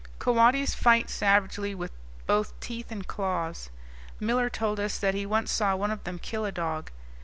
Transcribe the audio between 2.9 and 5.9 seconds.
and claws. Miller told us that he once saw